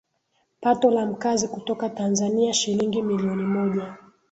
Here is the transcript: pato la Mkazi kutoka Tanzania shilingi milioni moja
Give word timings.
pato 0.61 0.89
la 0.91 1.05
Mkazi 1.05 1.47
kutoka 1.47 1.89
Tanzania 1.89 2.53
shilingi 2.53 3.01
milioni 3.01 3.43
moja 3.43 3.97